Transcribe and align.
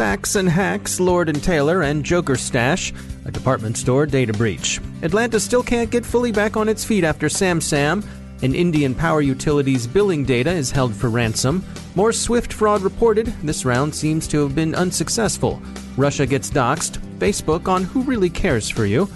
And 0.00 0.48
Hacks, 0.48 1.00
Lord 1.00 1.28
and 1.28 1.42
Taylor, 1.42 1.82
and 1.82 2.04
Joker 2.04 2.36
Stash, 2.36 2.92
a 3.24 3.32
department 3.32 3.76
store 3.76 4.06
data 4.06 4.32
breach. 4.32 4.80
Atlanta 5.02 5.40
still 5.40 5.62
can't 5.64 5.90
get 5.90 6.06
fully 6.06 6.30
back 6.30 6.56
on 6.56 6.68
its 6.68 6.84
feet 6.84 7.02
after 7.02 7.26
SamSam. 7.26 8.06
And 8.42 8.54
Indian 8.54 8.94
Power 8.94 9.22
Utilities 9.22 9.88
billing 9.88 10.24
data 10.24 10.52
is 10.52 10.70
held 10.70 10.94
for 10.94 11.10
ransom. 11.10 11.64
More 11.96 12.12
Swift 12.12 12.52
fraud 12.52 12.82
reported. 12.82 13.26
This 13.42 13.64
round 13.64 13.92
seems 13.92 14.28
to 14.28 14.40
have 14.44 14.54
been 14.54 14.76
unsuccessful. 14.76 15.60
Russia 15.96 16.26
gets 16.26 16.48
doxxed. 16.48 16.98
Facebook 17.18 17.66
on 17.66 17.82
who 17.82 18.02
really 18.02 18.30
cares 18.30 18.70
for 18.70 18.86
you. 18.86 19.06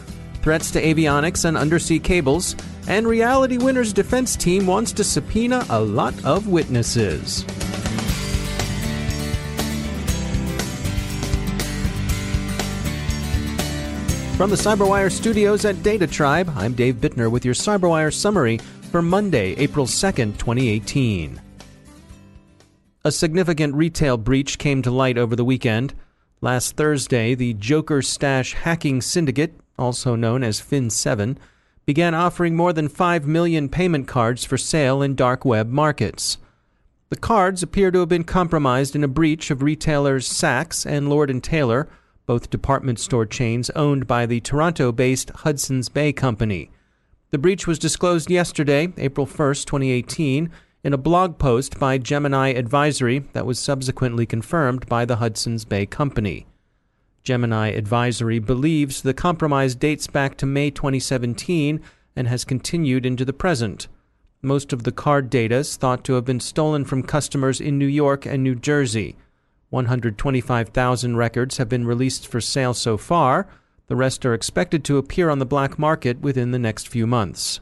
Threats 0.42 0.72
to 0.72 0.82
avionics 0.82 1.44
and 1.44 1.56
undersea 1.56 2.00
cables. 2.00 2.56
And 2.88 3.06
Reality 3.06 3.56
Winner's 3.56 3.92
defense 3.92 4.34
team 4.34 4.66
wants 4.66 4.90
to 4.94 5.04
subpoena 5.04 5.64
a 5.70 5.80
lot 5.80 6.24
of 6.24 6.48
witnesses. 6.48 7.44
From 14.42 14.50
the 14.50 14.56
CyberWire 14.56 15.12
studios 15.12 15.64
at 15.64 15.84
Data 15.84 16.04
Tribe, 16.04 16.52
I'm 16.56 16.72
Dave 16.72 16.96
Bittner 16.96 17.30
with 17.30 17.44
your 17.44 17.54
CyberWire 17.54 18.12
summary 18.12 18.58
for 18.90 19.00
Monday, 19.00 19.54
April 19.54 19.86
2nd, 19.86 20.36
2018. 20.36 21.40
A 23.04 23.12
significant 23.12 23.76
retail 23.76 24.16
breach 24.16 24.58
came 24.58 24.82
to 24.82 24.90
light 24.90 25.16
over 25.16 25.36
the 25.36 25.44
weekend. 25.44 25.94
Last 26.40 26.76
Thursday, 26.76 27.36
the 27.36 27.54
Joker 27.54 28.02
Stash 28.02 28.54
hacking 28.54 29.00
syndicate, 29.00 29.54
also 29.78 30.16
known 30.16 30.42
as 30.42 30.60
Fin7, 30.60 31.36
began 31.86 32.12
offering 32.12 32.56
more 32.56 32.72
than 32.72 32.88
5 32.88 33.24
million 33.28 33.68
payment 33.68 34.08
cards 34.08 34.44
for 34.44 34.58
sale 34.58 35.02
in 35.02 35.14
dark 35.14 35.44
web 35.44 35.68
markets. 35.68 36.38
The 37.10 37.16
cards 37.16 37.62
appear 37.62 37.92
to 37.92 38.00
have 38.00 38.08
been 38.08 38.24
compromised 38.24 38.96
in 38.96 39.04
a 39.04 39.08
breach 39.08 39.52
of 39.52 39.62
retailers 39.62 40.28
Saks 40.28 40.84
and 40.84 41.08
Lord 41.08 41.30
& 41.42 41.44
Taylor– 41.44 41.88
both 42.26 42.50
department 42.50 42.98
store 42.98 43.26
chains 43.26 43.70
owned 43.70 44.06
by 44.06 44.26
the 44.26 44.40
Toronto 44.40 44.92
based 44.92 45.30
Hudson's 45.30 45.88
Bay 45.88 46.12
Company. 46.12 46.70
The 47.30 47.38
breach 47.38 47.66
was 47.66 47.78
disclosed 47.78 48.30
yesterday, 48.30 48.92
April 48.98 49.26
1, 49.26 49.54
2018, 49.54 50.50
in 50.84 50.92
a 50.92 50.98
blog 50.98 51.38
post 51.38 51.78
by 51.78 51.96
Gemini 51.98 52.48
Advisory 52.48 53.20
that 53.32 53.46
was 53.46 53.58
subsequently 53.58 54.26
confirmed 54.26 54.86
by 54.86 55.04
the 55.04 55.16
Hudson's 55.16 55.64
Bay 55.64 55.86
Company. 55.86 56.46
Gemini 57.22 57.68
Advisory 57.68 58.40
believes 58.40 59.02
the 59.02 59.14
compromise 59.14 59.76
dates 59.76 60.08
back 60.08 60.36
to 60.38 60.46
May 60.46 60.70
2017 60.70 61.80
and 62.16 62.28
has 62.28 62.44
continued 62.44 63.06
into 63.06 63.24
the 63.24 63.32
present. 63.32 63.86
Most 64.42 64.72
of 64.72 64.82
the 64.82 64.90
card 64.90 65.30
data 65.30 65.56
is 65.56 65.76
thought 65.76 66.02
to 66.04 66.14
have 66.14 66.24
been 66.24 66.40
stolen 66.40 66.84
from 66.84 67.04
customers 67.04 67.60
in 67.60 67.78
New 67.78 67.86
York 67.86 68.26
and 68.26 68.42
New 68.42 68.56
Jersey. 68.56 69.14
125,000 69.72 71.16
records 71.16 71.56
have 71.56 71.68
been 71.68 71.86
released 71.86 72.28
for 72.28 72.42
sale 72.42 72.74
so 72.74 72.98
far. 72.98 73.48
The 73.86 73.96
rest 73.96 74.26
are 74.26 74.34
expected 74.34 74.84
to 74.84 74.98
appear 74.98 75.30
on 75.30 75.38
the 75.38 75.46
black 75.46 75.78
market 75.78 76.20
within 76.20 76.50
the 76.50 76.58
next 76.58 76.88
few 76.88 77.06
months. 77.06 77.60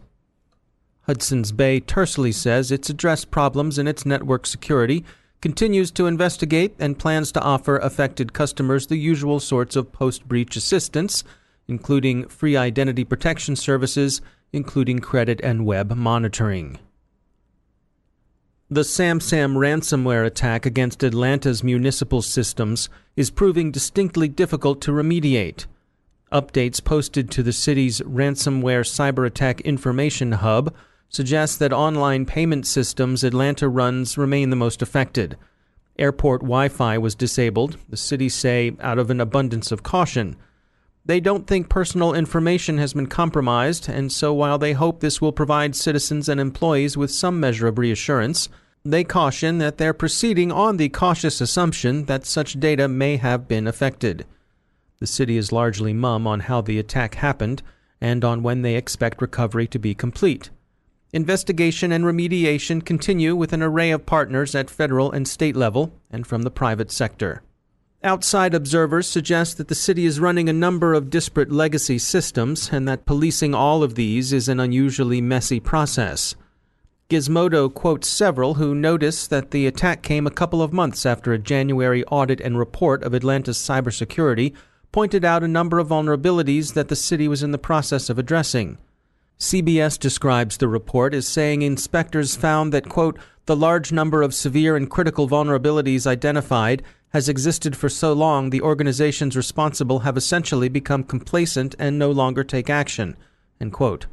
Hudson's 1.02 1.52
Bay 1.52 1.78
tersely 1.78 2.32
says 2.32 2.72
it's 2.72 2.90
addressed 2.90 3.30
problems 3.30 3.78
in 3.78 3.86
its 3.86 4.04
network 4.04 4.44
security, 4.44 5.04
continues 5.40 5.92
to 5.92 6.06
investigate, 6.06 6.74
and 6.80 6.98
plans 6.98 7.30
to 7.32 7.40
offer 7.40 7.78
affected 7.78 8.32
customers 8.32 8.88
the 8.88 8.96
usual 8.96 9.38
sorts 9.38 9.76
of 9.76 9.92
post 9.92 10.26
breach 10.26 10.56
assistance, 10.56 11.22
including 11.68 12.26
free 12.26 12.56
identity 12.56 13.04
protection 13.04 13.54
services, 13.54 14.20
including 14.52 14.98
credit 14.98 15.40
and 15.44 15.64
web 15.64 15.94
monitoring. 15.94 16.76
The 18.72 18.82
SamSam 18.82 19.56
ransomware 19.56 20.24
attack 20.24 20.64
against 20.64 21.02
Atlanta's 21.02 21.64
municipal 21.64 22.22
systems 22.22 22.88
is 23.16 23.28
proving 23.28 23.72
distinctly 23.72 24.28
difficult 24.28 24.80
to 24.82 24.92
remediate. 24.92 25.66
Updates 26.32 26.82
posted 26.84 27.32
to 27.32 27.42
the 27.42 27.52
city's 27.52 28.00
ransomware 28.02 28.86
cyber 28.86 29.26
attack 29.26 29.60
information 29.62 30.30
hub 30.30 30.72
suggest 31.08 31.58
that 31.58 31.72
online 31.72 32.24
payment 32.24 32.64
systems 32.64 33.24
Atlanta 33.24 33.68
runs 33.68 34.16
remain 34.16 34.50
the 34.50 34.56
most 34.56 34.82
affected. 34.82 35.36
Airport 35.98 36.42
Wi 36.42 36.68
Fi 36.68 36.96
was 36.96 37.16
disabled, 37.16 37.76
the 37.88 37.96
city 37.96 38.28
say, 38.28 38.76
out 38.78 39.00
of 39.00 39.10
an 39.10 39.20
abundance 39.20 39.72
of 39.72 39.82
caution. 39.82 40.36
They 41.10 41.18
don't 41.18 41.48
think 41.48 41.68
personal 41.68 42.14
information 42.14 42.78
has 42.78 42.92
been 42.92 43.08
compromised, 43.08 43.88
and 43.88 44.12
so 44.12 44.32
while 44.32 44.58
they 44.58 44.74
hope 44.74 45.00
this 45.00 45.20
will 45.20 45.32
provide 45.32 45.74
citizens 45.74 46.28
and 46.28 46.38
employees 46.38 46.96
with 46.96 47.10
some 47.10 47.40
measure 47.40 47.66
of 47.66 47.78
reassurance, 47.78 48.48
they 48.84 49.02
caution 49.02 49.58
that 49.58 49.76
they're 49.76 49.92
proceeding 49.92 50.52
on 50.52 50.76
the 50.76 50.88
cautious 50.88 51.40
assumption 51.40 52.04
that 52.04 52.26
such 52.26 52.60
data 52.60 52.86
may 52.86 53.16
have 53.16 53.48
been 53.48 53.66
affected. 53.66 54.24
The 55.00 55.08
city 55.08 55.36
is 55.36 55.50
largely 55.50 55.92
mum 55.92 56.28
on 56.28 56.38
how 56.46 56.60
the 56.60 56.78
attack 56.78 57.16
happened 57.16 57.64
and 58.00 58.24
on 58.24 58.44
when 58.44 58.62
they 58.62 58.76
expect 58.76 59.20
recovery 59.20 59.66
to 59.66 59.80
be 59.80 59.96
complete. 59.96 60.50
Investigation 61.12 61.90
and 61.90 62.04
remediation 62.04 62.84
continue 62.84 63.34
with 63.34 63.52
an 63.52 63.64
array 63.64 63.90
of 63.90 64.06
partners 64.06 64.54
at 64.54 64.70
federal 64.70 65.10
and 65.10 65.26
state 65.26 65.56
level 65.56 65.92
and 66.08 66.24
from 66.24 66.42
the 66.42 66.52
private 66.52 66.92
sector. 66.92 67.42
Outside 68.02 68.54
observers 68.54 69.06
suggest 69.06 69.58
that 69.58 69.68
the 69.68 69.74
city 69.74 70.06
is 70.06 70.18
running 70.18 70.48
a 70.48 70.54
number 70.54 70.94
of 70.94 71.10
disparate 71.10 71.52
legacy 71.52 71.98
systems 71.98 72.70
and 72.72 72.88
that 72.88 73.04
policing 73.04 73.54
all 73.54 73.82
of 73.82 73.94
these 73.94 74.32
is 74.32 74.48
an 74.48 74.58
unusually 74.58 75.20
messy 75.20 75.60
process. 75.60 76.34
Gizmodo 77.10 77.68
quotes 77.68 78.08
several 78.08 78.54
who 78.54 78.74
notice 78.74 79.26
that 79.26 79.50
the 79.50 79.66
attack 79.66 80.02
came 80.02 80.26
a 80.26 80.30
couple 80.30 80.62
of 80.62 80.72
months 80.72 81.04
after 81.04 81.34
a 81.34 81.38
January 81.38 82.02
audit 82.04 82.40
and 82.40 82.58
report 82.58 83.02
of 83.02 83.12
Atlanta's 83.12 83.58
cybersecurity 83.58 84.54
pointed 84.92 85.22
out 85.22 85.44
a 85.44 85.48
number 85.48 85.78
of 85.78 85.88
vulnerabilities 85.88 86.72
that 86.72 86.88
the 86.88 86.96
city 86.96 87.28
was 87.28 87.42
in 87.42 87.50
the 87.50 87.58
process 87.58 88.08
of 88.08 88.18
addressing. 88.18 88.78
CBS 89.40 89.98
describes 89.98 90.58
the 90.58 90.68
report 90.68 91.14
as 91.14 91.26
saying 91.26 91.62
inspectors 91.62 92.36
found 92.36 92.74
that, 92.74 92.90
quote, 92.90 93.18
the 93.46 93.56
large 93.56 93.90
number 93.90 94.20
of 94.20 94.34
severe 94.34 94.76
and 94.76 94.90
critical 94.90 95.26
vulnerabilities 95.26 96.06
identified 96.06 96.82
has 97.14 97.26
existed 97.26 97.74
for 97.74 97.88
so 97.88 98.12
long 98.12 98.50
the 98.50 98.60
organizations 98.60 99.34
responsible 99.34 100.00
have 100.00 100.18
essentially 100.18 100.68
become 100.68 101.02
complacent 101.02 101.74
and 101.78 101.98
no 101.98 102.10
longer 102.10 102.44
take 102.44 102.68
action, 102.68 103.16
end 103.58 103.72
quote. 103.72 104.04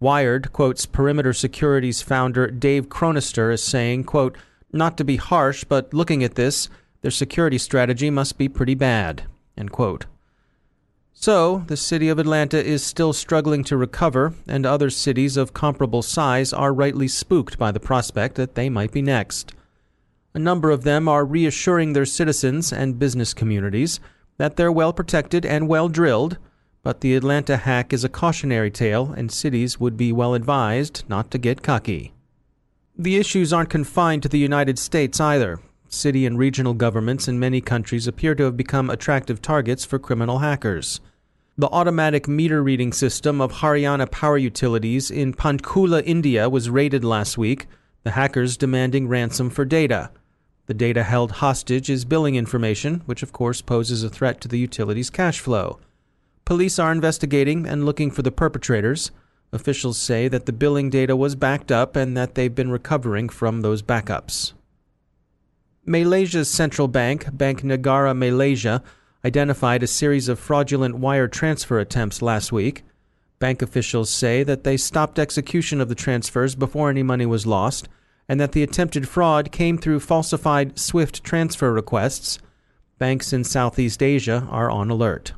Wired 0.00 0.52
quotes 0.52 0.84
Perimeter 0.84 1.32
Security's 1.32 2.02
founder 2.02 2.48
Dave 2.48 2.90
Cronister 2.90 3.54
as 3.54 3.62
saying, 3.62 4.04
quote, 4.04 4.36
not 4.70 4.98
to 4.98 5.04
be 5.04 5.16
harsh, 5.16 5.64
but 5.64 5.94
looking 5.94 6.22
at 6.22 6.34
this, 6.34 6.68
their 7.00 7.10
security 7.10 7.56
strategy 7.56 8.10
must 8.10 8.36
be 8.36 8.50
pretty 8.50 8.74
bad, 8.74 9.22
end 9.56 9.72
quote. 9.72 10.04
So, 11.14 11.64
the 11.66 11.76
city 11.76 12.08
of 12.08 12.18
Atlanta 12.18 12.62
is 12.62 12.82
still 12.82 13.12
struggling 13.12 13.62
to 13.64 13.76
recover, 13.76 14.34
and 14.48 14.66
other 14.66 14.90
cities 14.90 15.36
of 15.36 15.52
comparable 15.52 16.02
size 16.02 16.52
are 16.52 16.72
rightly 16.72 17.06
spooked 17.06 17.58
by 17.58 17.70
the 17.70 17.80
prospect 17.80 18.34
that 18.36 18.54
they 18.54 18.68
might 18.68 18.92
be 18.92 19.02
next. 19.02 19.52
A 20.34 20.38
number 20.38 20.70
of 20.70 20.84
them 20.84 21.08
are 21.08 21.24
reassuring 21.24 21.92
their 21.92 22.06
citizens 22.06 22.72
and 22.72 22.98
business 22.98 23.34
communities 23.34 24.00
that 24.38 24.56
they're 24.56 24.72
well 24.72 24.92
protected 24.92 25.44
and 25.44 25.68
well 25.68 25.88
drilled, 25.88 26.38
but 26.82 27.00
the 27.00 27.14
Atlanta 27.14 27.58
hack 27.58 27.92
is 27.92 28.02
a 28.02 28.08
cautionary 28.08 28.70
tale, 28.70 29.12
and 29.12 29.30
cities 29.30 29.78
would 29.78 29.96
be 29.96 30.10
well 30.10 30.34
advised 30.34 31.04
not 31.08 31.30
to 31.30 31.38
get 31.38 31.62
cocky. 31.62 32.12
The 32.96 33.16
issues 33.16 33.52
aren't 33.52 33.70
confined 33.70 34.22
to 34.24 34.28
the 34.28 34.38
United 34.38 34.78
States 34.78 35.20
either. 35.20 35.60
City 35.92 36.24
and 36.24 36.38
regional 36.38 36.72
governments 36.72 37.28
in 37.28 37.38
many 37.38 37.60
countries 37.60 38.06
appear 38.06 38.34
to 38.34 38.44
have 38.44 38.56
become 38.56 38.88
attractive 38.88 39.42
targets 39.42 39.84
for 39.84 39.98
criminal 39.98 40.38
hackers. 40.38 41.00
The 41.58 41.68
automatic 41.68 42.26
meter 42.26 42.62
reading 42.62 42.94
system 42.94 43.42
of 43.42 43.52
Haryana 43.52 44.10
Power 44.10 44.38
Utilities 44.38 45.10
in 45.10 45.34
Panchkula, 45.34 46.02
India 46.06 46.48
was 46.48 46.70
raided 46.70 47.04
last 47.04 47.36
week. 47.36 47.66
the 48.04 48.12
hackers 48.12 48.56
demanding 48.56 49.06
ransom 49.06 49.50
for 49.50 49.64
data. 49.64 50.10
The 50.66 50.74
data 50.74 51.02
held 51.02 51.32
hostage 51.32 51.90
is 51.90 52.06
billing 52.06 52.36
information, 52.36 53.02
which 53.04 53.22
of 53.22 53.32
course 53.32 53.60
poses 53.60 54.02
a 54.02 54.08
threat 54.08 54.40
to 54.40 54.48
the 54.48 54.58
utility's 54.58 55.10
cash 55.10 55.40
flow. 55.40 55.78
Police 56.46 56.78
are 56.78 56.90
investigating 56.90 57.66
and 57.66 57.84
looking 57.84 58.10
for 58.10 58.22
the 58.22 58.32
perpetrators. 58.32 59.10
Officials 59.52 59.98
say 59.98 60.26
that 60.28 60.46
the 60.46 60.52
billing 60.52 60.88
data 60.88 61.14
was 61.14 61.34
backed 61.34 61.70
up 61.70 61.96
and 61.96 62.16
that 62.16 62.34
they've 62.34 62.54
been 62.54 62.70
recovering 62.70 63.28
from 63.28 63.60
those 63.60 63.82
backups. 63.82 64.54
Malaysia's 65.84 66.48
central 66.48 66.86
bank, 66.86 67.26
Bank 67.36 67.62
Negara 67.62 68.16
Malaysia, 68.16 68.82
identified 69.24 69.82
a 69.82 69.88
series 69.88 70.28
of 70.28 70.38
fraudulent 70.38 70.96
wire 70.98 71.26
transfer 71.26 71.80
attempts 71.80 72.22
last 72.22 72.52
week. 72.52 72.84
Bank 73.40 73.62
officials 73.62 74.08
say 74.08 74.44
that 74.44 74.62
they 74.62 74.76
stopped 74.76 75.18
execution 75.18 75.80
of 75.80 75.88
the 75.88 75.96
transfers 75.96 76.54
before 76.54 76.88
any 76.88 77.02
money 77.02 77.26
was 77.26 77.46
lost, 77.46 77.88
and 78.28 78.40
that 78.40 78.52
the 78.52 78.62
attempted 78.62 79.08
fraud 79.08 79.50
came 79.50 79.76
through 79.76 79.98
falsified 79.98 80.78
SWIFT 80.78 81.24
transfer 81.24 81.72
requests. 81.72 82.38
Banks 82.98 83.32
in 83.32 83.42
Southeast 83.42 84.04
Asia 84.04 84.46
are 84.50 84.70
on 84.70 84.88
alert. 84.88 85.32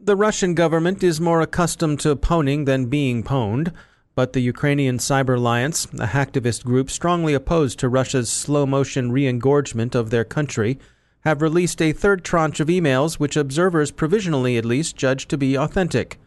The 0.00 0.16
Russian 0.16 0.54
government 0.54 1.02
is 1.02 1.20
more 1.20 1.42
accustomed 1.42 2.00
to 2.00 2.16
pwning 2.16 2.64
than 2.64 2.86
being 2.86 3.22
pwned, 3.22 3.74
but 4.16 4.32
the 4.32 4.40
Ukrainian 4.40 4.96
Cyber 4.96 5.36
Alliance, 5.36 5.84
a 5.84 6.08
hacktivist 6.08 6.64
group 6.64 6.90
strongly 6.90 7.34
opposed 7.34 7.78
to 7.78 7.88
Russia's 7.88 8.30
slow 8.30 8.64
motion 8.66 9.12
re 9.12 9.26
engorgement 9.26 9.94
of 9.94 10.08
their 10.08 10.24
country, 10.24 10.78
have 11.20 11.42
released 11.42 11.82
a 11.82 11.92
third 11.92 12.24
tranche 12.24 12.58
of 12.58 12.68
emails 12.68 13.20
which 13.20 13.36
observers 13.36 13.90
provisionally 13.90 14.56
at 14.56 14.64
least 14.64 14.96
judge 14.96 15.28
to 15.28 15.36
be 15.36 15.54
authentic. 15.54 16.18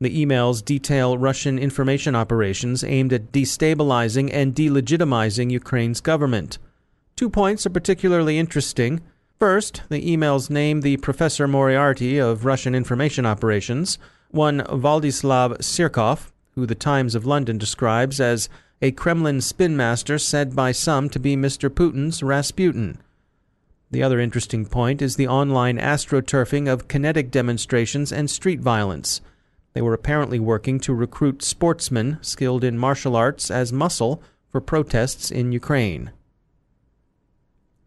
The 0.00 0.24
emails 0.24 0.64
detail 0.64 1.18
Russian 1.18 1.58
information 1.58 2.14
operations 2.14 2.84
aimed 2.84 3.12
at 3.12 3.32
destabilizing 3.32 4.30
and 4.32 4.54
delegitimizing 4.54 5.50
Ukraine's 5.50 6.00
government. 6.00 6.58
Two 7.16 7.30
points 7.30 7.66
are 7.66 7.70
particularly 7.70 8.38
interesting. 8.38 9.00
First, 9.40 9.82
the 9.88 10.06
emails 10.06 10.48
name 10.48 10.82
the 10.82 10.98
Professor 10.98 11.48
Moriarty 11.48 12.18
of 12.18 12.44
Russian 12.44 12.74
information 12.74 13.26
operations, 13.26 13.98
one 14.30 14.60
Vladislav 14.60 15.58
Surkov, 15.58 16.30
who 16.56 16.66
the 16.66 16.74
Times 16.74 17.14
of 17.14 17.26
London 17.26 17.58
describes 17.58 18.18
as 18.18 18.48
a 18.82 18.90
Kremlin 18.90 19.42
spin 19.42 19.76
master 19.76 20.18
said 20.18 20.56
by 20.56 20.72
some 20.72 21.10
to 21.10 21.20
be 21.20 21.36
Mr. 21.36 21.68
Putin's 21.68 22.22
Rasputin. 22.22 22.98
The 23.90 24.02
other 24.02 24.18
interesting 24.18 24.64
point 24.64 25.02
is 25.02 25.16
the 25.16 25.28
online 25.28 25.78
astroturfing 25.78 26.66
of 26.66 26.88
kinetic 26.88 27.30
demonstrations 27.30 28.10
and 28.10 28.30
street 28.30 28.60
violence. 28.60 29.20
They 29.74 29.82
were 29.82 29.92
apparently 29.92 30.40
working 30.40 30.80
to 30.80 30.94
recruit 30.94 31.42
sportsmen 31.42 32.18
skilled 32.22 32.64
in 32.64 32.78
martial 32.78 33.16
arts 33.16 33.50
as 33.50 33.70
muscle 33.70 34.22
for 34.50 34.62
protests 34.62 35.30
in 35.30 35.52
Ukraine. 35.52 36.10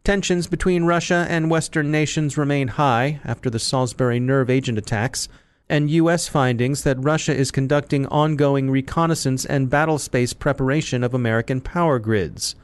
Tensions 0.04 0.46
between 0.46 0.86
Russia 0.86 1.26
and 1.28 1.50
Western 1.50 1.90
nations 1.90 2.38
remain 2.38 2.68
high 2.68 3.20
after 3.26 3.50
the 3.50 3.60
Salisbury 3.60 4.20
nerve 4.20 4.50
agent 4.52 4.78
attacks 4.78 5.28
and 5.70 5.92
U.S. 5.92 6.28
findings 6.28 6.84
that 6.84 7.04
Russia 7.04 7.36
is 7.36 7.52
conducting 7.52 8.08
ongoing 8.08 8.72
reconnaissance 8.72 9.46
and 9.46 9.70
battle 9.70 10.00
space 10.00 10.34
preparation 10.34 11.04
of 11.04 11.14
American 11.14 11.62
power 11.62 12.00
grids. 12.00 12.56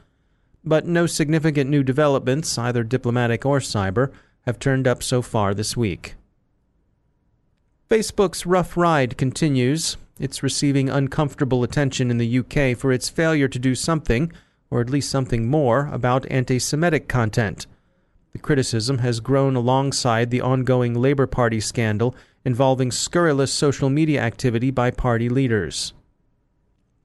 But 0.64 0.86
no 0.86 1.06
significant 1.06 1.70
new 1.70 1.84
developments, 1.84 2.58
either 2.58 2.82
diplomatic 2.82 3.46
or 3.46 3.60
cyber, 3.60 4.12
have 4.42 4.58
turned 4.58 4.88
up 4.88 5.02
so 5.02 5.22
far 5.22 5.54
this 5.54 5.76
week. 5.76 6.16
Facebook's 7.88 8.44
rough 8.44 8.76
ride 8.76 9.16
continues. 9.16 9.96
It's 10.18 10.42
receiving 10.42 10.90
uncomfortable 10.90 11.62
attention 11.62 12.10
in 12.10 12.18
the 12.18 12.38
UK 12.40 12.76
for 12.76 12.90
its 12.90 13.08
failure 13.08 13.46
to 13.46 13.58
do 13.60 13.76
something, 13.76 14.32
or 14.70 14.80
at 14.80 14.90
least 14.90 15.10
something 15.10 15.48
more, 15.48 15.88
about 15.92 16.26
anti 16.28 16.58
Semitic 16.58 17.06
content. 17.06 17.68
The 18.32 18.40
criticism 18.40 18.98
has 18.98 19.20
grown 19.20 19.54
alongside 19.54 20.30
the 20.30 20.40
ongoing 20.40 20.94
Labour 20.94 21.28
Party 21.28 21.60
scandal 21.60 22.16
involving 22.46 22.92
scurrilous 22.92 23.52
social 23.52 23.90
media 23.90 24.22
activity 24.22 24.70
by 24.70 24.88
party 24.88 25.28
leaders. 25.28 25.92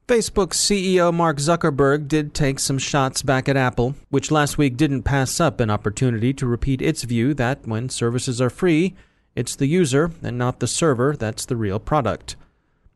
Facebook's 0.08 0.58
CEO 0.58 1.12
Mark 1.12 1.38
Zuckerberg 1.38 2.08
did 2.08 2.36
take 2.36 2.60
some 2.60 2.78
shots 2.78 3.24
back 3.24 3.50
at 3.50 3.58
Apple, 3.58 3.96
which 4.10 4.30
last 4.30 4.60
week 4.60 4.78
didn't 4.78 5.02
pass 5.02 5.40
up 5.40 5.60
an 5.60 5.72
opportunity 5.72 6.32
to 6.32 6.46
repeat 6.46 6.80
its 6.80 7.02
view 7.04 7.34
that 7.34 7.66
when 7.66 7.90
services 7.90 8.40
are 8.40 8.52
free, 8.52 8.94
it's 9.36 9.56
the 9.56 9.66
user 9.66 10.12
and 10.22 10.38
not 10.38 10.60
the 10.60 10.68
server 10.68 11.16
that's 11.16 11.46
the 11.46 11.56
real 11.56 11.80
product. 11.80 12.36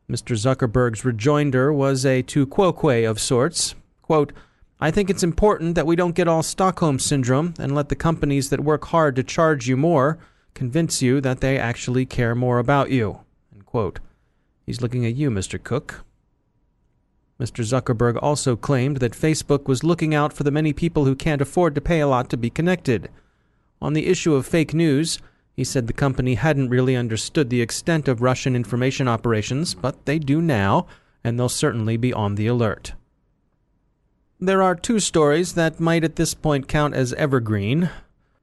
Mr. 0.07 0.35
Zuckerberg's 0.35 1.03
rejoinder 1.03 1.73
was 1.73 2.05
a 2.05 2.21
tu 2.21 2.45
quoque 2.45 3.05
of 3.05 3.19
sorts. 3.19 3.73
Quote, 4.03 4.33
I 4.79 4.91
think 4.91 5.09
it's 5.09 5.23
important 5.23 5.73
that 5.73 5.87
we 5.87 5.95
don't 5.95 6.13
get 6.13 6.27
all 6.27 6.43
Stockholm 6.43 6.99
syndrome 6.99 7.55
and 7.57 7.73
let 7.73 7.89
the 7.89 7.95
companies 7.95 8.51
that 8.51 8.59
work 8.59 8.85
hard 8.85 9.15
to 9.15 9.23
charge 9.23 9.67
you 9.67 9.77
more 9.77 10.19
convince 10.55 11.03
you 11.03 11.21
that 11.21 11.41
they 11.41 11.59
actually 11.59 12.07
care 12.07 12.33
more 12.33 12.57
about 12.57 12.89
you. 12.89 13.19
He's 14.65 14.81
looking 14.81 15.05
at 15.05 15.15
you, 15.15 15.29
Mr. 15.29 15.61
Cook. 15.61 16.03
Mr. 17.39 17.63
Zuckerberg 17.63 18.17
also 18.21 18.55
claimed 18.55 18.97
that 18.97 19.11
Facebook 19.11 19.67
was 19.67 19.83
looking 19.83 20.15
out 20.15 20.31
for 20.31 20.43
the 20.43 20.51
many 20.51 20.71
people 20.71 21.05
who 21.05 21.15
can't 21.15 21.41
afford 21.41 21.75
to 21.75 21.81
pay 21.81 21.99
a 21.99 22.07
lot 22.07 22.29
to 22.29 22.37
be 22.37 22.49
connected. 22.49 23.09
On 23.81 23.93
the 23.93 24.07
issue 24.07 24.33
of 24.33 24.47
fake 24.47 24.73
news, 24.73 25.19
he 25.53 25.63
said 25.63 25.87
the 25.87 25.93
company 25.93 26.35
hadn't 26.35 26.69
really 26.69 26.95
understood 26.95 27.49
the 27.49 27.61
extent 27.61 28.07
of 28.07 28.21
Russian 28.21 28.55
information 28.55 29.07
operations, 29.07 29.73
but 29.73 30.05
they 30.05 30.17
do 30.17 30.41
now, 30.41 30.87
and 31.23 31.37
they'll 31.37 31.49
certainly 31.49 31.97
be 31.97 32.13
on 32.13 32.35
the 32.35 32.47
alert. 32.47 32.93
There 34.39 34.63
are 34.63 34.75
two 34.75 34.99
stories 34.99 35.53
that 35.53 35.79
might 35.79 36.03
at 36.03 36.15
this 36.15 36.33
point 36.33 36.67
count 36.67 36.93
as 36.93 37.13
evergreen. 37.13 37.89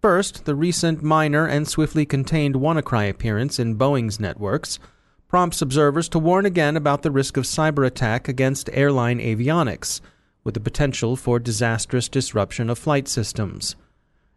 First, 0.03 0.47
the 0.47 0.57
recent 0.57 1.01
minor 1.01 1.47
and 1.47 1.69
swiftly 1.69 2.05
contained 2.05 2.57
WannaCry 2.57 3.09
appearance 3.09 3.61
in 3.61 3.77
Boeing's 3.77 4.19
networks 4.19 4.81
prompts 5.29 5.63
observers 5.63 6.09
to 6.09 6.19
warn 6.19 6.45
again 6.45 6.77
about 6.77 7.03
the 7.03 7.13
risk 7.13 7.37
of 7.37 7.45
cyber 7.45 7.87
attack 7.87 8.27
against 8.27 8.69
airline 8.73 9.21
avionics, 9.21 10.01
with 10.43 10.55
the 10.55 10.61
potential 10.61 11.15
for 11.15 11.39
disastrous 11.39 12.09
disruption 12.09 12.69
of 12.69 12.81
flight 12.81 13.07
systems. 13.07 13.77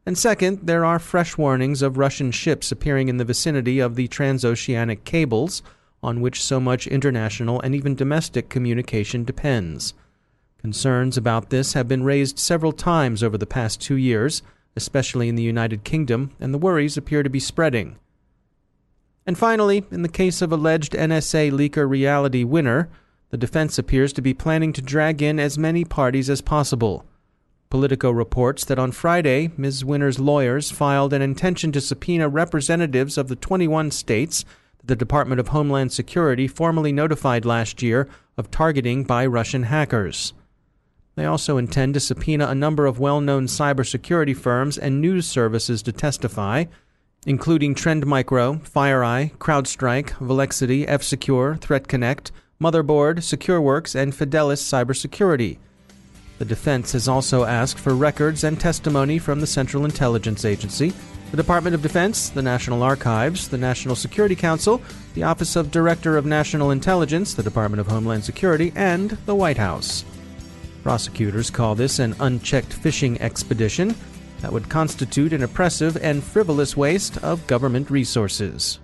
And 0.05 0.15
second, 0.15 0.67
there 0.67 0.85
are 0.85 0.99
fresh 0.99 1.35
warnings 1.35 1.81
of 1.81 1.97
Russian 1.97 2.29
ships 2.29 2.71
appearing 2.71 3.09
in 3.09 3.17
the 3.17 3.25
vicinity 3.25 3.79
of 3.79 3.95
the 3.95 4.07
transoceanic 4.07 5.03
cables 5.03 5.63
on 6.03 6.21
which 6.21 6.43
so 6.43 6.59
much 6.59 6.85
international 6.85 7.59
and 7.61 7.73
even 7.73 7.95
domestic 7.95 8.49
communication 8.49 9.23
depends. 9.23 9.95
Concerns 10.59 11.17
about 11.17 11.49
this 11.49 11.73
have 11.73 11.87
been 11.87 12.03
raised 12.03 12.37
several 12.37 12.71
times 12.71 13.23
over 13.23 13.35
the 13.35 13.47
past 13.47 13.81
two 13.81 13.95
years, 13.95 14.43
especially 14.75 15.29
in 15.29 15.35
the 15.35 15.43
United 15.43 15.83
Kingdom, 15.83 16.31
and 16.39 16.53
the 16.53 16.57
worries 16.57 16.97
appear 16.97 17.23
to 17.23 17.29
be 17.29 17.39
spreading. 17.39 17.97
And 19.25 19.37
finally, 19.37 19.85
in 19.91 20.01
the 20.01 20.09
case 20.09 20.41
of 20.41 20.51
alleged 20.51 20.93
NSA 20.93 21.51
leaker 21.51 21.89
Reality 21.89 22.43
Winner, 22.43 22.89
the 23.29 23.37
defense 23.37 23.77
appears 23.79 24.13
to 24.13 24.21
be 24.21 24.33
planning 24.33 24.71
to 24.73 24.81
drag 24.81 25.21
in 25.21 25.39
as 25.39 25.57
many 25.57 25.83
parties 25.83 26.29
as 26.29 26.41
possible. 26.41 27.05
Politico 27.69 28.11
reports 28.11 28.63
that 28.65 28.77
on 28.79 28.91
Friday, 28.91 29.51
Ms. 29.57 29.83
Winner's 29.83 30.19
lawyers 30.19 30.71
filed 30.71 31.11
an 31.11 31.21
intention 31.21 31.71
to 31.71 31.81
subpoena 31.81 32.29
representatives 32.29 33.17
of 33.17 33.27
the 33.27 33.35
21 33.35 33.91
states 33.91 34.45
that 34.77 34.87
the 34.87 34.95
Department 34.95 35.39
of 35.39 35.49
Homeland 35.49 35.91
Security 35.91 36.47
formally 36.47 36.91
notified 36.91 37.43
last 37.43 37.81
year 37.81 38.07
of 38.37 38.51
targeting 38.51 39.03
by 39.03 39.25
Russian 39.25 39.63
hackers. 39.63 40.33
They 41.15 41.25
also 41.25 41.57
intend 41.57 41.93
to 41.93 41.99
subpoena 41.99 42.47
a 42.47 42.55
number 42.55 42.85
of 42.85 42.99
well 42.99 43.21
known 43.21 43.47
cybersecurity 43.47 44.35
firms 44.35 44.77
and 44.77 44.99
news 44.99 45.25
services 45.25 45.81
to 45.83 45.91
testify, 45.93 46.65
including 47.25 47.73
Trend 47.73 48.05
Micro, 48.05 48.55
FireEye, 48.55 49.37
CrowdStrike, 49.37 50.11
Volexity, 50.19 50.85
F 50.87 51.01
Secure, 51.03 51.55
ThreatConnect, 51.55 52.31
Motherboard, 52.61 53.19
SecureWorks, 53.19 53.95
and 53.95 54.13
Fidelis 54.13 54.61
Cybersecurity. 54.61 55.57
The 56.37 56.45
defense 56.45 56.91
has 56.91 57.07
also 57.07 57.45
asked 57.45 57.79
for 57.79 57.95
records 57.95 58.43
and 58.43 58.59
testimony 58.59 59.17
from 59.17 59.39
the 59.39 59.47
Central 59.47 59.85
Intelligence 59.85 60.43
Agency, 60.43 60.93
the 61.31 61.37
Department 61.37 61.75
of 61.75 61.81
Defense, 61.81 62.29
the 62.29 62.41
National 62.41 62.83
Archives, 62.83 63.47
the 63.47 63.57
National 63.57 63.95
Security 63.95 64.35
Council, 64.35 64.81
the 65.13 65.23
Office 65.23 65.55
of 65.55 65.71
Director 65.71 66.17
of 66.17 66.25
National 66.25 66.71
Intelligence, 66.71 67.33
the 67.33 67.43
Department 67.43 67.79
of 67.79 67.87
Homeland 67.87 68.25
Security, 68.25 68.73
and 68.75 69.11
the 69.25 69.35
White 69.35 69.57
House. 69.57 70.03
Prosecutors 70.85 71.49
call 71.49 71.73
this 71.73 71.97
an 71.97 72.13
unchecked 72.19 72.71
fishing 72.71 73.19
expedition 73.19 73.95
that 74.41 74.53
would 74.53 74.69
constitute 74.69 75.33
an 75.33 75.41
oppressive 75.41 75.97
and 75.97 76.23
frivolous 76.23 76.77
waste 76.77 77.17
of 77.23 77.47
government 77.47 77.89
resources. 77.89 78.79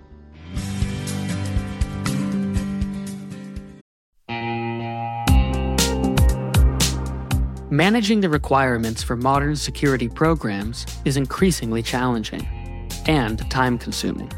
Managing 7.70 8.20
the 8.20 8.28
requirements 8.28 9.04
for 9.04 9.14
modern 9.14 9.54
security 9.54 10.08
programs 10.08 10.84
is 11.04 11.16
increasingly 11.16 11.84
challenging 11.84 12.88
and 13.06 13.48
time 13.48 13.78
consuming. 13.78 14.32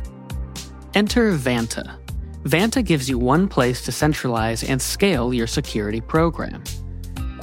Enter 0.93 1.33
Vanta. 1.33 1.97
Vanta 2.43 2.85
gives 2.85 3.09
you 3.09 3.19
one 3.19 3.49
place 3.49 3.83
to 3.87 3.91
centralize 3.91 4.63
and 4.63 4.83
scale 4.83 5.33
your 5.33 5.47
security 5.47 6.03
program. 6.03 6.63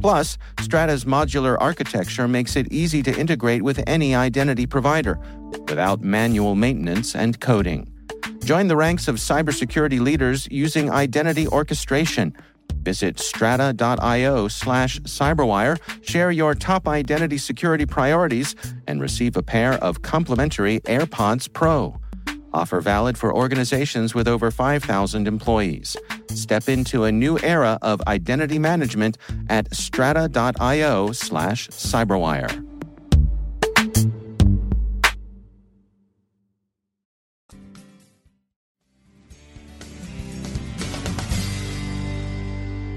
Plus, 0.00 0.38
Strata's 0.60 1.04
modular 1.04 1.56
architecture 1.60 2.26
makes 2.26 2.56
it 2.56 2.72
easy 2.72 3.02
to 3.02 3.18
integrate 3.18 3.62
with 3.62 3.82
any 3.86 4.14
identity 4.14 4.66
provider 4.66 5.18
without 5.68 6.00
manual 6.00 6.54
maintenance 6.54 7.14
and 7.14 7.40
coding. 7.40 7.92
Join 8.44 8.68
the 8.68 8.76
ranks 8.76 9.08
of 9.08 9.16
cybersecurity 9.16 10.00
leaders 10.00 10.48
using 10.50 10.90
identity 10.90 11.46
orchestration 11.46 12.34
Visit 12.82 13.18
strata.io 13.18 14.48
slash 14.48 15.00
cyberwire, 15.00 15.78
share 16.02 16.30
your 16.30 16.54
top 16.54 16.88
identity 16.88 17.38
security 17.38 17.84
priorities, 17.84 18.54
and 18.86 19.00
receive 19.00 19.36
a 19.36 19.42
pair 19.42 19.74
of 19.74 20.02
complimentary 20.02 20.80
AirPods 20.80 21.52
Pro. 21.52 22.00
Offer 22.52 22.80
valid 22.80 23.16
for 23.16 23.34
organizations 23.34 24.14
with 24.14 24.26
over 24.26 24.50
5,000 24.50 25.28
employees. 25.28 25.96
Step 26.34 26.68
into 26.68 27.04
a 27.04 27.12
new 27.12 27.38
era 27.40 27.78
of 27.82 28.00
identity 28.06 28.58
management 28.58 29.18
at 29.48 29.74
strata.io 29.74 31.12
slash 31.12 31.68
cyberwire. 31.68 32.66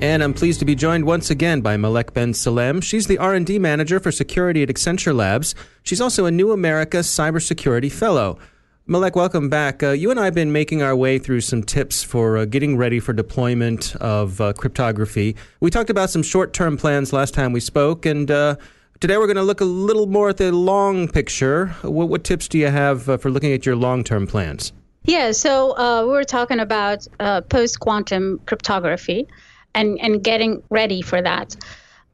And 0.04 0.22
I'm 0.22 0.34
pleased 0.34 0.60
to 0.60 0.66
be 0.66 0.76
joined 0.76 1.06
once 1.06 1.30
again 1.30 1.62
by 1.62 1.78
Malek 1.78 2.14
Ben 2.14 2.34
Salem. 2.34 2.82
She's 2.82 3.08
the 3.08 3.18
R&D 3.20 3.58
manager 3.60 4.02
for 4.02 4.12
security 4.12 4.62
at 4.62 4.68
Accenture 4.68 5.16
Labs. 5.16 5.56
She's 5.82 6.02
also 6.02 6.26
a 6.26 6.32
New 6.32 6.52
America 6.52 6.98
Cybersecurity 6.98 7.90
Fellow. 7.90 8.38
Malek, 8.86 9.16
welcome 9.16 9.48
back. 9.48 9.82
Uh, 9.82 9.92
you 9.92 10.12
and 10.12 10.20
I 10.20 10.26
have 10.26 10.34
been 10.34 10.52
making 10.52 10.82
our 10.82 10.94
way 10.94 11.18
through 11.18 11.40
some 11.40 11.64
tips 11.64 12.04
for 12.04 12.38
uh, 12.38 12.44
getting 12.44 12.76
ready 12.76 13.00
for 13.00 13.14
deployment 13.14 13.96
of 13.96 14.42
uh, 14.42 14.52
cryptography. 14.52 15.38
We 15.62 15.70
talked 15.70 15.90
about 15.90 16.10
some 16.10 16.22
short-term 16.22 16.76
plans 16.76 17.14
last 17.14 17.34
time 17.34 17.54
we 17.54 17.62
spoke, 17.62 18.06
and 18.06 18.30
uh, 18.30 18.58
today 19.00 19.18
we're 19.18 19.28
going 19.28 19.38
to 19.38 19.44
look 19.44 19.62
a 19.62 19.66
little 19.66 20.06
more 20.08 20.28
at 20.28 20.36
the 20.36 20.52
long 20.52 21.08
picture. 21.08 21.68
What, 21.84 22.10
what 22.10 22.26
tips 22.26 22.50
do 22.50 22.58
you 22.58 22.68
have 22.68 23.08
uh, 23.08 23.16
for 23.16 23.32
looking 23.32 23.54
at 23.54 23.66
your 23.66 23.78
long-term 23.78 24.28
plans? 24.28 24.74
Yeah, 25.06 25.32
so 25.32 25.78
uh, 25.78 26.02
we 26.02 26.10
were 26.10 26.26
talking 26.26 26.60
about 26.60 27.08
post-quantum 27.48 28.42
cryptography 28.48 29.30
and, 29.74 29.98
and 30.02 30.22
getting 30.22 30.62
ready 30.70 31.02
for 31.02 31.22
that. 31.22 31.56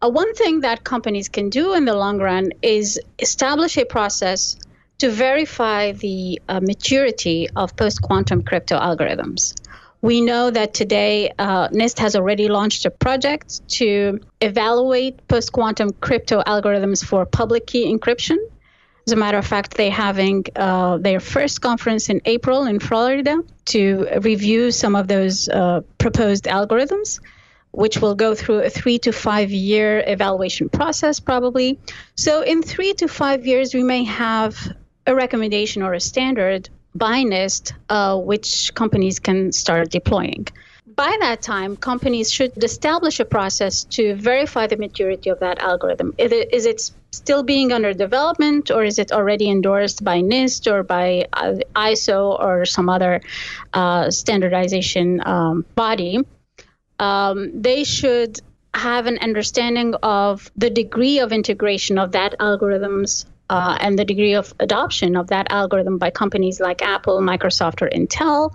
One 0.04 0.36
thing 0.36 0.60
that 0.60 0.84
companies 0.84 1.30
can 1.30 1.50
do 1.50 1.74
in 1.74 1.86
the 1.86 1.96
long 1.96 2.20
run 2.20 2.52
is 2.62 3.00
establish 3.18 3.76
a 3.76 3.86
process 3.86 4.56
to 5.00 5.10
verify 5.10 5.94
the 5.94 6.42
uh, 6.48 6.60
maturity 6.60 7.50
of 7.56 7.76
post 7.76 8.02
quantum 8.02 8.44
crypto 8.44 8.78
algorithms. 8.78 9.56
We 10.02 10.22
know 10.22 10.50
that 10.50 10.74
today 10.74 11.32
uh, 11.38 11.68
NIST 11.70 12.00
has 12.00 12.16
already 12.16 12.48
launched 12.48 12.86
a 12.86 12.92
project 12.92 13.68
to 13.80 14.20
evaluate 14.40 15.28
post 15.28 15.52
quantum 15.52 15.92
crypto 15.92 16.42
algorithms 16.42 17.04
for 17.04 17.26
public 17.26 17.68
key 17.68 17.94
encryption. 17.94 18.38
As 19.08 19.14
a 19.14 19.18
matter 19.18 19.38
of 19.38 19.46
fact, 19.46 19.76
they're 19.76 19.92
having 19.92 20.46
uh, 20.56 20.98
their 20.98 21.20
first 21.20 21.62
conference 21.62 22.10
in 22.10 22.22
April 22.26 22.66
in 22.66 22.80
Florida 22.80 23.42
to 23.66 24.08
review 24.22 24.72
some 24.72 24.96
of 24.96 25.08
those 25.08 25.50
uh, 25.50 25.82
proposed 25.98 26.46
algorithms 26.46 27.20
which 27.72 28.00
will 28.00 28.16
go 28.16 28.34
through 28.34 28.60
a 28.60 28.70
three 28.70 28.98
to 28.98 29.12
five 29.12 29.52
year 29.52 30.04
evaluation 30.06 30.70
process, 30.70 31.20
probably. 31.20 31.78
So, 32.16 32.42
in 32.42 32.64
three 32.64 32.94
to 32.96 33.08
five 33.08 33.46
years, 33.46 33.74
we 33.74 33.84
may 33.84 34.06
have 34.06 34.76
a 35.10 35.16
recommendation 35.16 35.82
or 35.82 35.94
a 35.94 36.00
standard 36.00 36.70
by 36.96 37.24
NIST, 37.24 37.74
uh, 37.90 38.18
which 38.18 38.74
companies 38.74 39.20
can 39.20 39.52
start 39.52 39.90
deploying. 39.90 40.48
By 40.86 41.16
that 41.20 41.42
time, 41.42 41.78
companies 41.78 42.32
should 42.32 42.64
establish 42.64 43.20
a 43.20 43.26
process 43.26 43.84
to 43.96 44.16
verify 44.16 44.68
the 44.68 44.78
maturity 44.78 45.30
of 45.30 45.40
that 45.40 45.60
algorithm. 45.60 46.14
Is 46.18 46.32
it, 46.32 46.54
is 46.54 46.66
it 46.66 46.92
still 47.12 47.44
being 47.44 47.72
under 47.72 47.94
development, 47.94 48.72
or 48.72 48.84
is 48.84 49.00
it 49.00 49.12
already 49.12 49.50
endorsed 49.50 50.04
by 50.04 50.22
NIST 50.22 50.72
or 50.72 50.84
by 50.84 51.28
uh, 51.34 51.56
ISO 51.76 52.40
or 52.40 52.66
some 52.66 52.90
other 52.90 53.22
uh, 53.74 54.12
standardization 54.12 55.22
um, 55.26 55.66
body? 55.76 56.20
um, 57.00 57.62
they 57.62 57.84
should 57.84 58.40
have 58.74 59.08
an 59.08 59.18
understanding 59.20 59.96
of 60.04 60.52
the 60.56 60.70
degree 60.70 61.20
of 61.20 61.32
integration 61.32 61.98
of 61.98 62.12
that 62.12 62.38
algorithms 62.40 63.26
uh, 63.50 63.78
and 63.80 63.98
the 63.98 64.06
degree 64.06 64.34
of 64.34 64.54
adoption 64.60 65.16
of 65.16 65.28
that 65.28 65.52
algorithm 65.52 65.98
by 65.98 66.10
companies 66.10 66.60
like 66.60 66.82
Apple, 66.82 67.20
Microsoft, 67.20 67.82
or 67.82 67.90
Intel. 67.90 68.52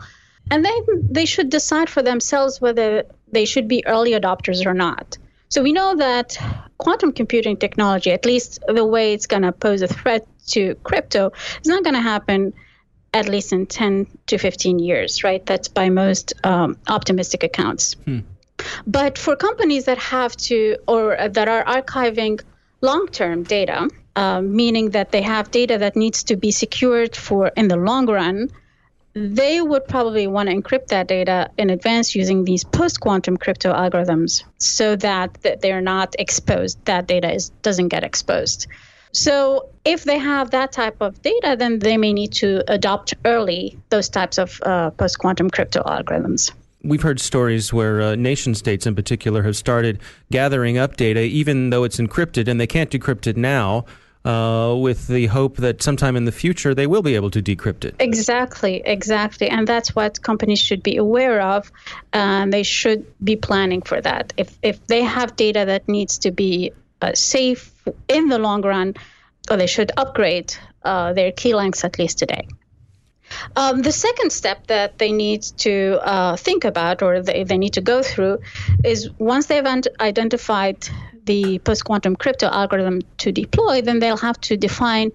And 0.51 0.65
then 0.65 1.09
they 1.11 1.25
should 1.25 1.51
decide 1.51 1.89
for 1.89 2.03
themselves 2.03 2.61
whether 2.61 3.05
they 3.33 3.45
should 3.45 3.67
be 3.67 3.85
early 3.87 4.13
adopters 4.13 4.67
or 4.67 4.75
not. 4.75 5.19
So 5.49 5.63
we 5.63 5.73
know 5.73 5.97
that 5.97 6.39
quantum 6.79 7.13
computing 7.13 7.57
technology, 7.57 8.11
at 8.11 8.25
least 8.25 8.63
the 8.67 8.85
way 8.85 9.15
it's 9.15 9.27
going 9.27 9.43
to 9.43 9.53
pose 9.53 9.83
a 9.83 9.89
threat 9.89 10.27
to 10.49 10.75
crypto, 10.77 11.33
is 11.61 11.67
not 11.67 11.85
going 11.85 11.95
to 11.95 12.01
happen 12.01 12.53
at 13.13 13.29
least 13.29 13.53
in 13.53 13.67
10 13.67 14.07
to 14.27 14.39
15 14.39 14.81
years, 14.81 15.23
right? 15.23 15.47
That's 15.47 15.69
by 15.69 15.89
most 15.89 16.33
um, 16.45 16.77
optimistic 16.89 17.45
accounts. 17.45 17.95
Hmm. 18.05 18.21
But 18.87 19.19
for 19.19 19.37
companies 19.37 19.85
that 19.85 19.99
have 19.99 20.37
to 20.49 20.77
or 20.89 21.17
that 21.29 21.49
are 21.49 21.65
archiving 21.65 22.41
long 22.81 23.07
term 23.09 23.45
data, 23.45 23.89
um, 24.16 24.54
meaning 24.54 24.90
that 24.90 25.11
they 25.11 25.23
have 25.23 25.50
data 25.50 25.78
that 25.78 25.97
needs 25.97 26.23
to 26.25 26.37
be 26.37 26.50
secured 26.50 27.16
for 27.16 27.49
in 27.56 27.68
the 27.68 27.76
long 27.76 28.06
run, 28.06 28.50
they 29.14 29.61
would 29.61 29.87
probably 29.87 30.26
want 30.26 30.49
to 30.49 30.54
encrypt 30.54 30.88
that 30.88 31.06
data 31.06 31.50
in 31.56 31.71
advance 31.71 32.14
using 32.14 32.44
these 32.44 32.64
post 32.64 33.00
quantum 33.00 33.37
crypto 33.37 33.73
algorithms 33.73 34.42
so 34.59 34.97
that, 34.97 35.35
that 35.42 35.61
they're 35.61 35.80
not 35.80 36.14
exposed, 36.18 36.85
that 36.87 37.06
data 37.06 37.33
is, 37.33 37.50
doesn't 37.62 37.88
get 37.88 38.02
exposed. 38.02 38.66
So 39.12 39.68
if 39.85 40.02
they 40.02 40.18
have 40.18 40.50
that 40.50 40.73
type 40.73 40.97
of 41.00 41.23
data, 41.23 41.54
then 41.56 41.78
they 41.78 41.97
may 41.97 42.12
need 42.12 42.33
to 42.35 42.64
adopt 42.66 43.14
early 43.25 43.78
those 43.90 44.09
types 44.09 44.38
of 44.38 44.61
uh, 44.62 44.90
post 44.90 45.21
quantum 45.21 45.50
crypto 45.50 45.83
algorithms 45.83 46.50
we've 46.85 47.02
heard 47.02 47.18
stories 47.18 47.73
where 47.73 48.02
uh, 48.02 48.14
nation 48.14 48.54
states 48.54 48.87
in 48.87 48.94
particular 48.94 49.42
have 49.42 49.56
started 49.56 49.99
gathering 50.30 50.76
up 50.76 50.97
data 50.97 51.21
even 51.21 51.71
though 51.71 51.83
it's 51.83 51.97
encrypted 51.97 52.47
and 52.47 52.61
they 52.61 52.66
can't 52.66 52.90
decrypt 52.90 53.26
it 53.26 53.37
now 53.37 53.85
uh, 54.25 54.75
with 54.78 55.07
the 55.09 55.26
hope 55.26 55.57
that 55.57 55.83
sometime 55.83 56.16
in 56.16 56.25
the 56.25 56.33
future 56.33 56.75
they 56.75 56.87
will 56.87 57.02
be 57.02 57.14
able 57.14 57.31
to 57.31 57.43
decrypt 57.43 57.85
it. 57.85 57.95
Exactly, 57.99 58.83
exactly. 58.85 59.49
And 59.49 59.66
that's 59.66 59.95
what 59.95 60.23
companies 60.23 60.59
should 60.59 60.83
be 60.83 60.97
aware 60.97 61.40
of. 61.40 61.71
And 62.12 62.52
they 62.52 62.62
should 62.62 63.04
be 63.23 63.37
planning 63.37 63.83
for 63.83 64.00
that. 64.00 64.33
If, 64.37 64.59
if 64.62 64.87
they 64.87 65.02
have 65.02 65.37
data 65.37 65.64
that 65.66 65.88
needs 65.88 66.19
to 66.19 66.31
be 66.31 66.73
uh, 67.02 67.12
safe 67.14 67.71
in 68.09 68.28
the 68.28 68.38
long 68.38 68.62
run, 68.62 68.95
or 69.50 69.57
they 69.59 69.66
should 69.66 69.93
upgrade 69.97 70.57
uh, 70.85 71.12
their 71.12 71.33
key 71.33 71.54
lengths 71.54 71.85
at 71.85 71.99
least 71.99 72.19
today. 72.19 72.47
Um, 73.57 73.83
the 73.83 73.93
second 73.93 74.31
step 74.31 74.66
that 74.69 74.99
they 74.99 75.12
need 75.12 75.43
to 75.59 75.99
uh, 76.02 76.37
think 76.37 76.64
about 76.64 77.02
or 77.02 77.21
they, 77.21 77.45
they 77.45 77.59
need 77.59 77.75
to 77.75 77.81
go 77.81 78.02
through 78.02 78.40
is 78.85 79.11
once 79.19 79.47
they've 79.47 79.66
identified 80.00 80.88
the 81.25 81.59
post 81.61 81.85
quantum 81.85 82.16
crypto 82.16 82.47
algorithm 82.49 83.00
to 83.19 83.33
deploy, 83.33 83.81
then 83.83 83.99
they'll 83.99 84.16
have 84.16 84.40
to 84.43 84.57
define 84.57 85.11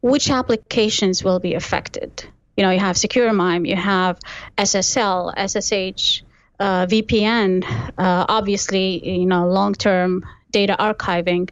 which 0.00 0.30
applications 0.30 1.22
will 1.22 1.38
be 1.38 1.54
affected. 1.54 2.24
You 2.56 2.64
know, 2.64 2.70
you 2.70 2.80
have 2.80 2.98
Secure 2.98 3.32
MIME, 3.32 3.64
you 3.64 3.76
have 3.76 4.18
SSL, 4.58 5.32
SSH, 5.36 6.22
uh, 6.60 6.86
VPN, 6.86 7.64
uh, 7.98 8.26
obviously, 8.28 9.08
you 9.08 9.26
know, 9.26 9.48
long 9.48 9.74
term 9.74 10.24
data 10.50 10.76
archiving. 10.78 11.48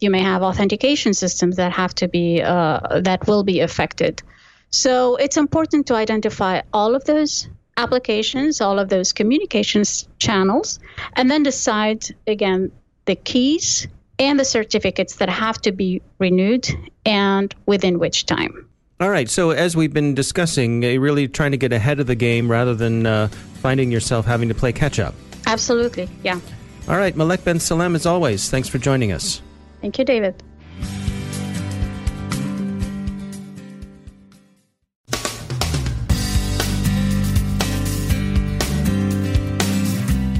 You 0.00 0.10
may 0.10 0.20
have 0.20 0.42
authentication 0.42 1.14
systems 1.14 1.56
that 1.56 1.72
have 1.72 1.94
to 1.96 2.08
be, 2.08 2.42
uh, 2.42 3.00
that 3.00 3.26
will 3.26 3.42
be 3.42 3.60
affected. 3.60 4.22
So 4.70 5.16
it's 5.16 5.36
important 5.36 5.86
to 5.86 5.94
identify 5.94 6.62
all 6.72 6.94
of 6.94 7.04
those 7.04 7.48
applications, 7.76 8.60
all 8.60 8.78
of 8.78 8.88
those 8.88 9.12
communications 9.12 10.08
channels, 10.18 10.78
and 11.14 11.30
then 11.30 11.42
decide 11.42 12.04
again 12.26 12.70
the 13.04 13.16
keys 13.16 13.86
and 14.18 14.38
the 14.38 14.44
certificates 14.44 15.16
that 15.16 15.28
have 15.28 15.60
to 15.62 15.72
be 15.72 16.02
renewed 16.18 16.68
and 17.04 17.54
within 17.66 17.98
which 17.98 18.26
time. 18.26 18.68
All 19.00 19.10
right. 19.10 19.28
So, 19.28 19.50
as 19.50 19.76
we've 19.76 19.92
been 19.92 20.14
discussing, 20.14 20.84
uh, 20.84 20.88
really 21.00 21.26
trying 21.26 21.50
to 21.50 21.56
get 21.56 21.72
ahead 21.72 22.00
of 22.00 22.06
the 22.06 22.14
game 22.14 22.50
rather 22.50 22.74
than 22.74 23.06
uh, 23.06 23.28
finding 23.60 23.90
yourself 23.90 24.24
having 24.24 24.48
to 24.48 24.54
play 24.54 24.72
catch 24.72 24.98
up. 24.98 25.14
Absolutely. 25.46 26.08
Yeah. 26.22 26.40
All 26.88 26.96
right. 26.96 27.14
Malek 27.16 27.44
Ben 27.44 27.58
Salem, 27.58 27.96
as 27.96 28.06
always, 28.06 28.48
thanks 28.50 28.68
for 28.68 28.78
joining 28.78 29.12
us. 29.12 29.42
Thank 29.80 29.98
you, 29.98 30.04
David. 30.04 30.42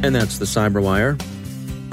And 0.05 0.15
that's 0.15 0.39
the 0.39 0.45
Cyberwire. 0.45 1.19